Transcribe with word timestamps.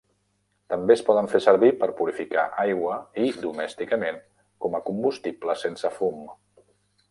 També 0.73 0.93
es 0.99 1.03
poden 1.09 1.27
fer 1.33 1.41
servir 1.45 1.69
per 1.83 1.89
purificar 1.99 2.45
aigua 2.63 2.97
i, 3.25 3.27
domèsticament, 3.45 4.19
com 4.65 4.79
a 4.79 4.83
combustible 4.91 5.59
sense 5.67 5.95
fum. 6.01 6.25